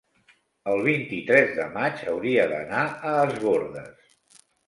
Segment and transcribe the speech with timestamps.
[0.71, 2.81] el vint-i-tres de maig hauria d'anar
[3.13, 4.43] a Es Bòrdes.